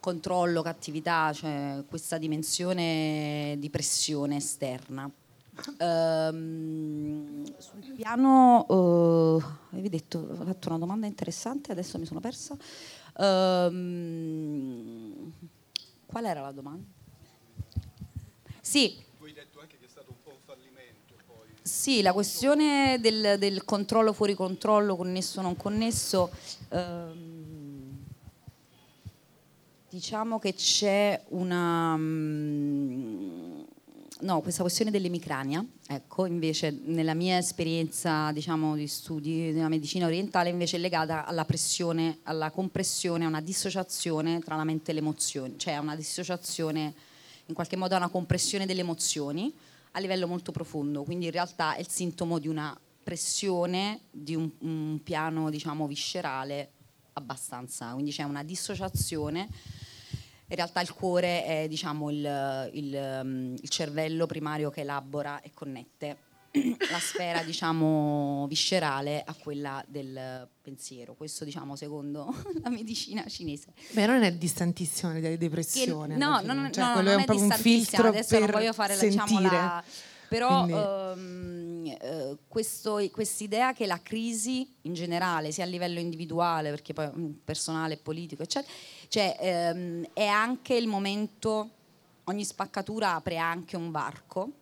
[0.00, 5.08] Controllo, cattività, cioè questa dimensione di pressione esterna
[5.78, 9.42] Um, sul piano, uh,
[9.72, 12.56] avevi detto, ho fatto una domanda interessante, adesso mi sono persa.
[13.16, 13.72] Um,
[16.06, 16.86] qual era la domanda?
[18.60, 18.96] Sì.
[19.18, 21.14] Tu hai detto anche che è stato un po' un fallimento.
[21.26, 21.48] Poi.
[21.62, 26.30] Sì, la questione del, del controllo fuori controllo, connesso o non connesso.
[26.70, 27.98] Um,
[29.90, 31.96] diciamo che c'è una.
[34.22, 40.50] No, questa questione dell'emicrania, ecco, invece nella mia esperienza diciamo, di studi della medicina orientale
[40.50, 45.00] invece è legata alla pressione, alla compressione, a una dissociazione tra la mente e le
[45.00, 46.92] emozioni, cioè a una dissociazione,
[47.46, 49.50] in qualche modo a una compressione delle emozioni
[49.92, 54.50] a livello molto profondo, quindi in realtà è il sintomo di una pressione di un,
[54.58, 56.72] un piano diciamo viscerale
[57.14, 59.48] abbastanza, quindi c'è una dissociazione.
[60.50, 65.52] In realtà il cuore è diciamo, il, il, mm, il cervello primario che elabora e
[65.54, 66.16] connette
[66.90, 71.14] la sfera diciamo viscerale a quella del pensiero.
[71.14, 73.72] Questo diciamo secondo la medicina cinese.
[73.92, 77.42] Beh non è distantissima dalla depressione che, no, non, cioè, no, quello non è, un,
[77.42, 79.84] un filtro adesso non voglio fare diciamo, la,
[80.28, 81.92] però Quindi...
[81.92, 87.38] um, uh, quest'idea che la crisi in generale sia a livello individuale perché poi um,
[87.44, 88.72] personale politico eccetera
[89.10, 91.70] cioè um, è anche il momento
[92.24, 94.52] ogni spaccatura apre anche un varco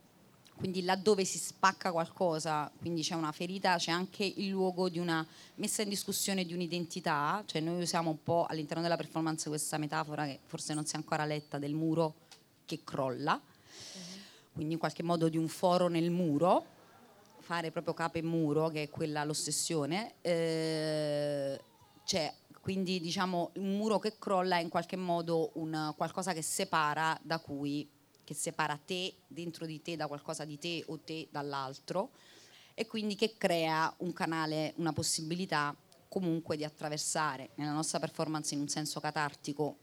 [0.59, 5.24] quindi laddove si spacca qualcosa, quindi c'è una ferita, c'è anche il luogo di una
[5.55, 10.24] messa in discussione di un'identità, cioè noi usiamo un po' all'interno della performance questa metafora
[10.24, 12.14] che forse non si è ancora letta del muro
[12.64, 13.40] che crolla,
[14.53, 16.66] quindi in qualche modo di un foro nel muro,
[17.38, 21.61] fare proprio capo e muro, che è quella l'ossessione, eh,
[22.05, 22.34] c'è
[22.68, 27.38] quindi diciamo un muro che crolla è in qualche modo un, qualcosa che separa da
[27.38, 27.88] cui
[28.22, 32.10] che separa te dentro di te da qualcosa di te o te dall'altro
[32.74, 35.74] e quindi che crea un canale, una possibilità
[36.10, 39.78] comunque di attraversare nella nostra performance in un senso catartico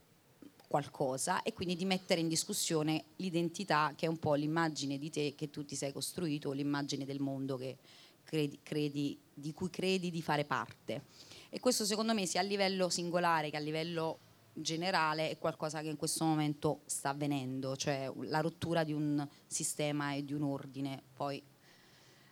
[0.68, 5.34] qualcosa e quindi di mettere in discussione l'identità che è un po' l'immagine di te
[5.36, 7.58] che tu ti sei costruito, l'immagine del mondo
[8.26, 11.06] credi, credi, di cui credi di fare parte.
[11.56, 14.20] E questo secondo me sia a livello singolare che a livello
[14.52, 20.12] generale è qualcosa che in questo momento sta avvenendo, cioè la rottura di un sistema
[20.12, 21.02] e di un ordine.
[21.14, 21.42] Poi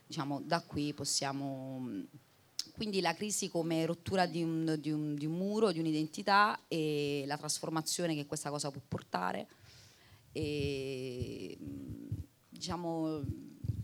[0.06, 1.88] diciamo da qui possiamo
[2.76, 7.24] quindi la crisi come rottura di un, di, un, di un, muro, di un'identità e
[7.26, 9.48] la trasformazione che questa cosa può portare.
[10.34, 11.58] E,
[12.50, 13.22] diciamo,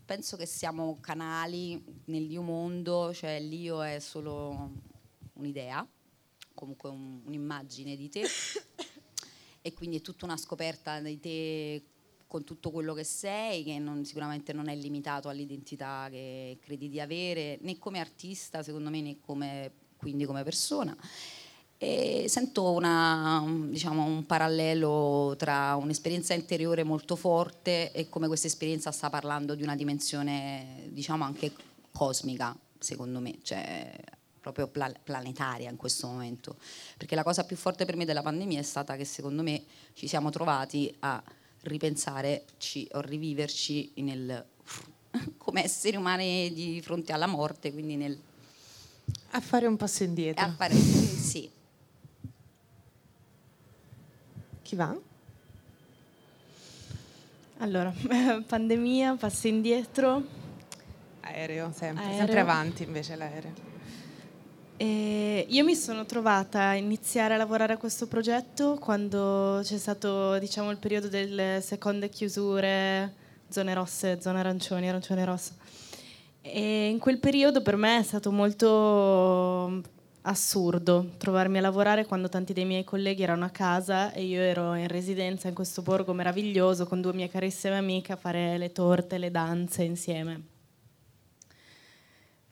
[0.04, 4.88] penso che siamo canali nell'io mondo, cioè l'io è solo
[5.40, 5.88] un'idea
[6.60, 8.24] comunque un, un'immagine di te
[9.62, 11.84] e quindi è tutta una scoperta di te
[12.28, 17.00] con tutto quello che sei, che non, sicuramente non è limitato all'identità che credi di
[17.00, 20.96] avere, né come artista, secondo me, né come, quindi come persona.
[21.76, 28.92] E sento una, diciamo, un parallelo tra un'esperienza interiore molto forte e come questa esperienza
[28.92, 31.52] sta parlando di una dimensione, diciamo, anche
[31.92, 33.40] cosmica, secondo me.
[33.42, 33.92] Cioè,
[34.40, 36.58] proprio planetaria in questo momento.
[36.98, 39.64] Perché la cosa più forte per me della pandemia è stata che secondo me
[39.94, 41.22] ci siamo trovati a
[41.62, 42.46] ripensare
[42.92, 44.46] o riviverci nel,
[45.38, 48.18] come esseri umani di fronte alla morte, quindi nel...
[49.32, 50.46] A fare un passo indietro.
[50.46, 51.50] A fare, sì.
[54.62, 54.96] Chi va?
[57.58, 57.94] Allora,
[58.46, 60.24] pandemia, passo indietro.
[61.22, 62.18] Aereo, sempre, Aereo.
[62.18, 63.68] sempre avanti invece l'aereo.
[64.82, 70.40] E io mi sono trovata a iniziare a lavorare a questo progetto quando c'è stato
[70.40, 73.14] diciamo, il periodo delle seconde chiusure,
[73.50, 75.54] zone rosse, zone arancioni, arancione rossa.
[76.40, 79.84] E in quel periodo per me è stato molto
[80.22, 84.76] assurdo trovarmi a lavorare quando tanti dei miei colleghi erano a casa e io ero
[84.76, 89.18] in residenza in questo borgo meraviglioso con due mie carissime amiche a fare le torte,
[89.18, 90.59] le danze insieme.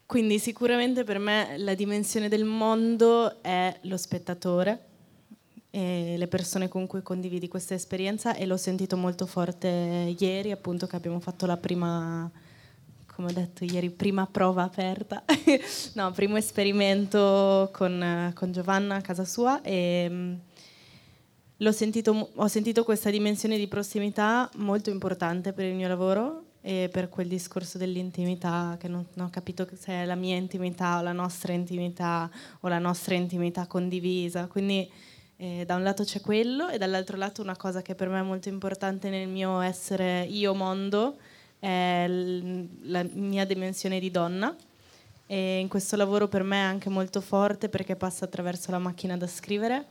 [0.08, 4.86] Quindi sicuramente per me la dimensione del mondo è lo spettatore
[5.70, 10.88] e le persone con cui condividi questa esperienza e l'ho sentito molto forte ieri, appunto
[10.88, 12.32] che abbiamo fatto la prima,
[13.14, 15.26] come ho detto ieri, prima prova aperta,
[15.96, 20.34] no, primo esperimento con, con, Giovanna a casa sua e mm,
[21.72, 27.08] sentito, ho sentito questa dimensione di prossimità molto importante per il mio lavoro e per
[27.08, 31.14] quel discorso dell'intimità, che non, non, ho capito se è la mia intimità o la
[31.14, 34.48] nostra intimità o la nostra intimità condivisa.
[34.48, 34.92] Quindi
[35.38, 38.22] eh, da un lato c'è quello e dall'altro lato una cosa che per me è
[38.22, 41.16] molto importante nel mio essere io mondo
[41.58, 44.54] è l- la mia dimensione di donna.
[45.26, 49.16] E in questo lavoro per me è anche molto forte perché passa attraverso la macchina
[49.16, 49.86] da scrivere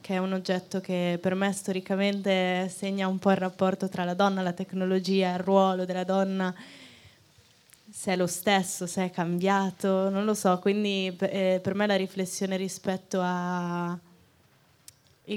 [0.00, 4.14] che è un oggetto che per me storicamente segna un po' il rapporto tra la
[4.14, 6.54] donna, la tecnologia, il ruolo della donna,
[7.90, 11.96] se è lo stesso, se è cambiato, non lo so, quindi eh, per me la
[11.96, 14.00] riflessione rispetto al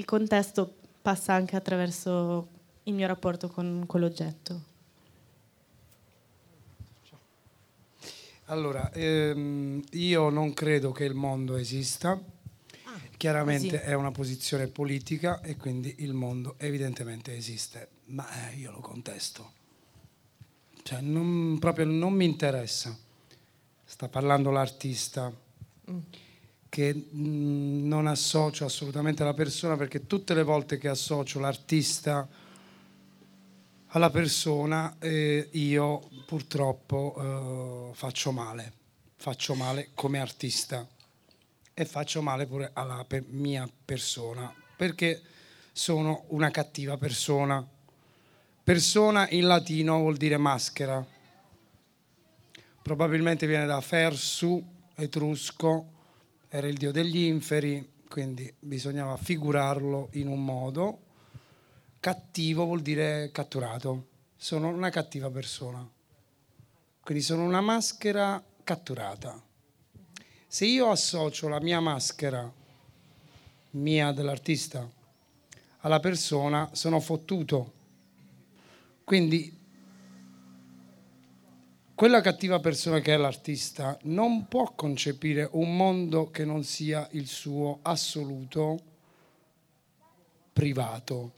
[0.04, 2.48] contesto passa anche attraverso
[2.84, 4.70] il mio rapporto con quell'oggetto.
[8.46, 12.20] Allora, ehm, io non credo che il mondo esista,
[13.22, 13.88] Chiaramente Così.
[13.88, 19.52] è una posizione politica e quindi il mondo evidentemente esiste, ma eh, io lo contesto.
[20.82, 22.98] Cioè, non, proprio non mi interessa.
[23.84, 25.32] Sta parlando l'artista.
[25.88, 25.98] Mm.
[26.68, 32.28] che mh, non associo assolutamente alla persona perché tutte le volte che associo l'artista
[33.86, 38.72] alla persona eh, io purtroppo eh, faccio male,
[39.14, 40.84] faccio male come artista
[41.74, 45.22] e faccio male pure alla mia persona perché
[45.70, 47.64] sono una cattiva persona.
[48.64, 51.06] Persona in latino vuol dire maschera.
[52.82, 54.60] Probabilmente viene da fersu,
[54.96, 55.86] etrusco,
[56.48, 60.98] era il dio degli inferi, quindi bisognava figurarlo in un modo.
[62.00, 64.08] Cattivo vuol dire catturato.
[64.36, 65.88] Sono una cattiva persona.
[67.00, 69.40] Quindi sono una maschera catturata.
[70.52, 72.52] Se io associo la mia maschera,
[73.70, 74.86] mia dell'artista,
[75.78, 77.72] alla persona, sono fottuto.
[79.02, 79.50] Quindi
[81.94, 87.28] quella cattiva persona che è l'artista non può concepire un mondo che non sia il
[87.28, 88.78] suo assoluto
[90.52, 91.32] privato.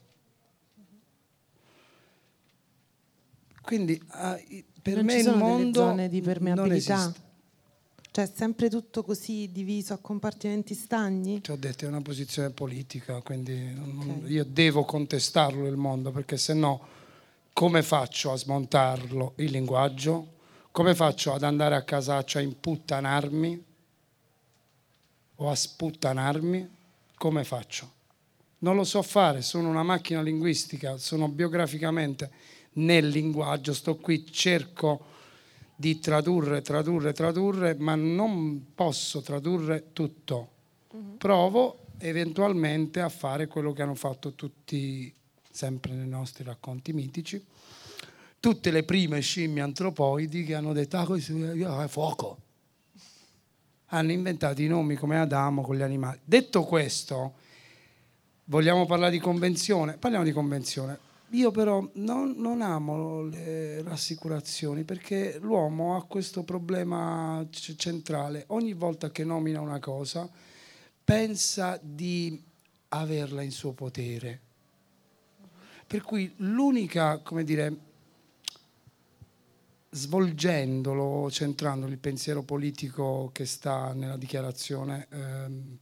[3.63, 6.97] Quindi uh, per non me il mondo zone di permeabilità.
[6.97, 7.25] non esiste.
[8.15, 11.41] Cioè, è sempre tutto così diviso a compartimenti stagni?
[11.41, 16.37] Ti ho detto, è una posizione politica, quindi non- io devo contestarlo il mondo, perché
[16.37, 16.81] se no
[17.53, 20.29] come faccio a smontarlo il linguaggio?
[20.71, 23.65] Come faccio ad andare a casaccio a imputtanarmi
[25.35, 26.71] o a sputtanarmi?
[27.17, 27.91] Come faccio?
[28.59, 32.31] Non lo so fare, sono una macchina linguistica, sono biograficamente
[32.75, 35.07] nel linguaggio, sto qui, cerco
[35.77, 40.51] di tradurre, tradurre, tradurre, ma non posso tradurre tutto.
[41.19, 45.13] Provo eventualmente a fare quello che hanno fatto tutti,
[45.51, 47.45] sempre nei nostri racconti mitici,
[48.39, 52.39] tutte le prime scimmie antropoidi che hanno detto ah, questo è fuoco.
[53.87, 56.19] Hanno inventato i nomi come Adamo con gli animali.
[56.25, 57.35] Detto questo,
[58.45, 59.97] vogliamo parlare di convenzione?
[59.97, 61.04] Parliamo di convenzione.
[61.35, 68.45] Io però non, non amo le rassicurazioni perché l'uomo ha questo problema c- centrale.
[68.49, 70.31] Ogni volta che nomina una cosa
[71.03, 72.41] pensa di
[72.91, 74.41] averla in suo potere.
[75.89, 77.77] Per cui l'unica, come dire,
[79.91, 85.79] svolgendolo, centrando il pensiero politico che sta nella dichiarazione ehm,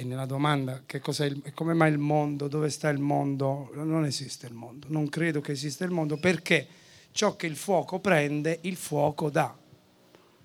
[0.00, 4.06] e nella domanda che cos'è il, come mai il mondo, dove sta il mondo, non
[4.06, 6.66] esiste il mondo, non credo che esista il mondo perché
[7.10, 9.54] ciò che il fuoco prende, il fuoco dà.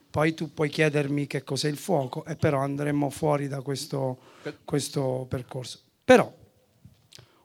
[0.10, 4.18] Poi tu puoi chiedermi che cos'è il fuoco e però andremo fuori da questo,
[4.66, 5.80] questo percorso.
[6.04, 6.30] Però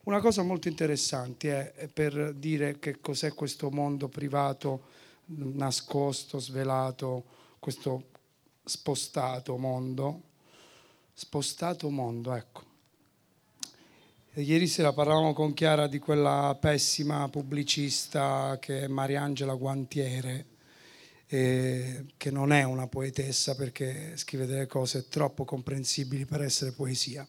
[0.02, 4.82] una cosa molto interessante è per dire che cos'è questo mondo privato
[5.26, 7.24] nascosto, svelato,
[7.60, 8.06] questo
[8.64, 10.22] spostato mondo.
[11.22, 12.62] Spostato mondo, ecco.
[14.36, 20.46] Ieri sera parlavamo con Chiara di quella pessima pubblicista che è Mariangela Guantiere,
[21.26, 27.28] eh, che non è una poetessa perché scrive delle cose troppo comprensibili per essere poesia.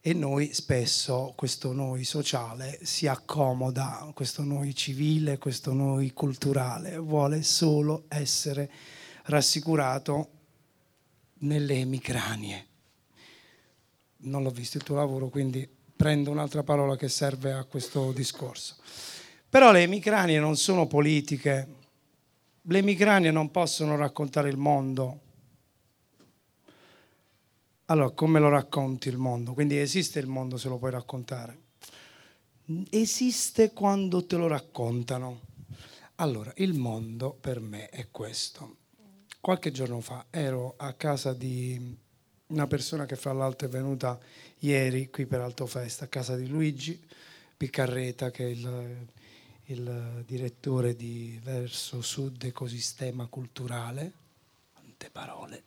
[0.00, 7.42] E noi spesso, questo noi sociale, si accomoda, questo noi civile, questo noi culturale, vuole
[7.42, 8.70] solo essere
[9.24, 10.30] rassicurato
[11.38, 12.66] nelle emicranie.
[14.18, 18.76] Non l'ho visto il tuo lavoro, quindi prendo un'altra parola che serve a questo discorso.
[19.48, 21.68] Però le emicranie non sono politiche,
[22.60, 25.20] le emicranie non possono raccontare il mondo,
[27.88, 29.52] allora, come lo racconti il mondo?
[29.52, 31.60] Quindi esiste il mondo se lo puoi raccontare?
[32.90, 35.42] Esiste quando te lo raccontano.
[36.16, 38.85] Allora, il mondo per me è questo.
[39.46, 41.96] Qualche giorno fa ero a casa di
[42.48, 44.18] una persona che fra l'altro è venuta
[44.58, 47.00] ieri qui per Altofesta, a casa di Luigi
[47.56, 49.06] Piccarreta, che è il,
[49.66, 54.12] il direttore di Verso Sud Ecosistema Culturale.
[54.72, 55.62] Quante parole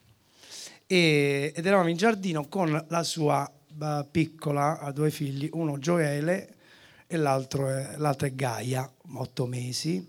[0.85, 6.55] e, ed eravamo in giardino con la sua uh, piccola, ha due figli, uno Gioele
[7.07, 10.05] e l'altro è, l'altra è Gaia, otto mesi.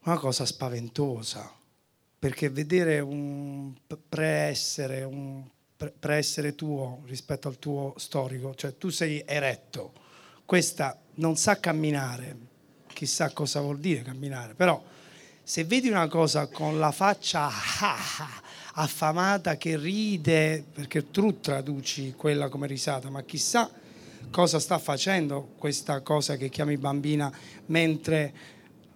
[0.00, 1.62] Una cosa spaventosa,
[2.24, 3.74] perché vedere un
[4.08, 5.44] preessere, un
[6.00, 9.92] preessere tuo rispetto al tuo storico, cioè tu sei eretto,
[10.46, 12.34] questa non sa camminare,
[12.94, 14.82] chissà cosa vuol dire camminare, però
[15.42, 17.50] se vedi una cosa con la faccia
[18.72, 23.70] affamata che ride, perché tu traduci quella come risata, ma chissà
[24.30, 27.30] cosa sta facendo questa cosa che chiami bambina
[27.66, 28.32] mentre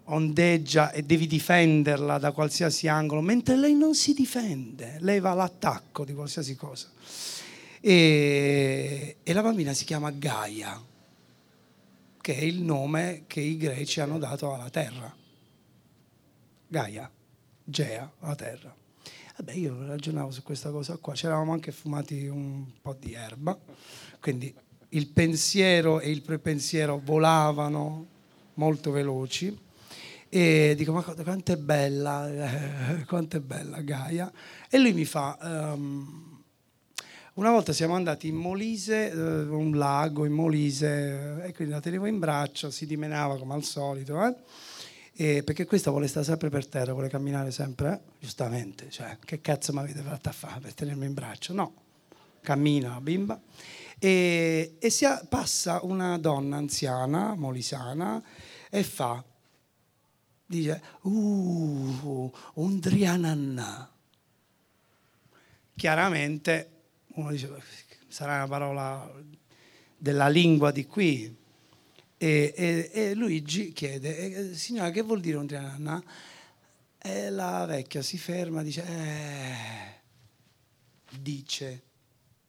[0.08, 6.04] ondeggia e devi difenderla da qualsiasi angolo, mentre lei non si difende, lei va all'attacco
[6.04, 6.88] di qualsiasi cosa.
[7.80, 10.82] E, e la bambina si chiama Gaia,
[12.20, 15.14] che è il nome che i greci hanno dato alla terra.
[16.66, 17.10] Gaia,
[17.64, 18.74] Gea, la terra.
[19.36, 23.56] Vabbè, io ragionavo su questa cosa qua, c'eravamo anche fumati un po' di erba,
[24.20, 24.52] quindi
[24.90, 28.06] il pensiero e il prepensiero volavano
[28.54, 29.66] molto veloci
[30.28, 34.30] e dico ma quanto è bella, eh, quanto è bella Gaia.
[34.68, 36.42] E lui mi fa, um,
[37.34, 42.06] una volta siamo andati in Molise, uh, un lago in Molise, e quindi la tenevo
[42.06, 44.34] in braccio, si dimenava come al solito, eh?
[45.20, 48.00] E perché questa vuole stare sempre per terra, vuole camminare sempre, eh?
[48.20, 51.52] giustamente, cioè, che cazzo mi avete fatto a fare per tenermi in braccio?
[51.52, 51.74] No,
[52.40, 53.40] cammina la bimba.
[53.98, 58.22] E, e si passa una donna anziana, molisana,
[58.70, 59.24] e fa,
[60.48, 63.92] dice, uh, un driananna.
[65.76, 66.70] Chiaramente
[67.14, 67.62] uno dice,
[68.08, 69.12] sarà una parola
[69.96, 71.36] della lingua di qui,
[72.16, 76.02] e, e, e Luigi chiede, signora che vuol dire un trianna?
[76.98, 80.00] E la vecchia si ferma, dice, eh,
[81.20, 81.82] dice,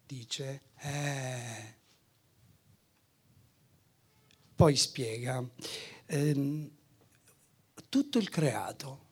[0.08, 1.78] dice, eh.
[4.56, 5.48] Poi spiega,
[6.08, 6.70] ehm,
[7.90, 9.08] tutto il creato.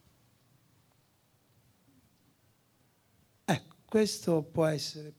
[3.44, 5.14] Ecco, questo può essere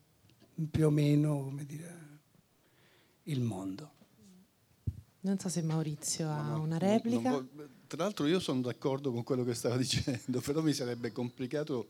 [0.70, 1.96] più o meno, come dire,
[3.24, 3.96] il mondo.
[5.20, 7.32] Non so se Maurizio ha no, una replica.
[7.32, 7.48] Vo-
[7.88, 11.88] tra l'altro io sono d'accordo con quello che stava dicendo, però mi sarebbe complicato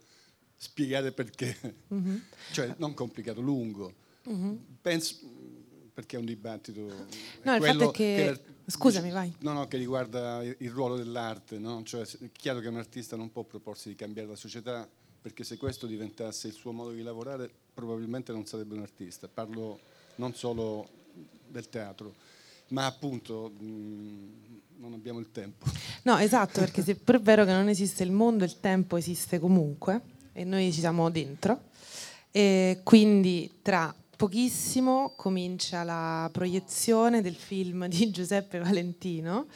[0.57, 1.57] spiegare perché.
[1.93, 2.17] Mm-hmm.
[2.53, 3.93] Cioè, non complicato, lungo.
[4.29, 4.57] Mm-hmm.
[4.81, 5.17] Penso,
[5.93, 6.81] perché è un dibattito...
[7.43, 8.41] No, il fatto è che...
[8.45, 9.35] che Scusami, vai.
[9.41, 11.59] No, no, che riguarda il ruolo dell'arte.
[11.59, 11.83] No?
[11.83, 14.89] Cioè, è chiaro che un artista non può proporsi di cambiare la società,
[15.21, 19.29] perché se questo diventasse il suo modo di lavorare, probabilmente non sarebbe un artista.
[19.29, 19.79] Parlo
[20.17, 20.89] non solo
[21.49, 22.27] del teatro
[22.69, 25.67] ma appunto mh, non abbiamo il tempo.
[26.03, 30.01] No, esatto, perché se è vero che non esiste il mondo, il tempo esiste comunque
[30.33, 31.63] e noi ci siamo dentro.
[32.31, 39.47] E quindi tra pochissimo comincia la proiezione del film di Giuseppe Valentino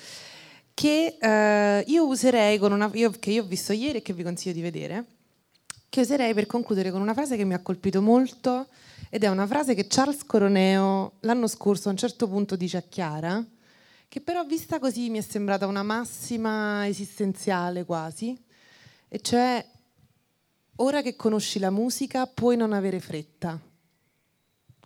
[0.73, 4.23] che eh, io userei con una io, che io ho visto ieri e che vi
[4.23, 5.05] consiglio di vedere
[5.89, 8.69] che userei per concludere con una frase che mi ha colpito molto
[9.11, 12.83] ed è una frase che Charles Coroneo l'anno scorso a un certo punto dice a
[12.89, 13.45] Chiara,
[14.09, 18.41] che però vista così mi è sembrata una massima esistenziale quasi,
[19.09, 19.63] e cioè
[20.77, 23.61] ora che conosci la musica puoi non avere fretta.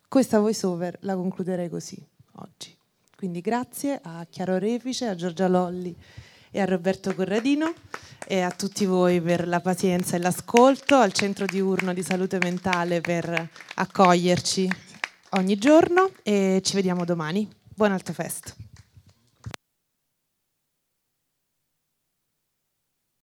[0.09, 2.00] Questa voice over la concluderei così
[2.36, 2.74] oggi.
[3.16, 5.94] Quindi grazie a Chiaro Refice, a Giorgia Lolli
[6.50, 7.72] e a Roberto Corradino
[8.26, 13.00] e a tutti voi per la pazienza e l'ascolto, al centro diurno di salute mentale
[13.00, 14.70] per accoglierci
[15.30, 17.48] ogni giorno e ci vediamo domani.
[17.74, 18.65] Buon Alto Fest.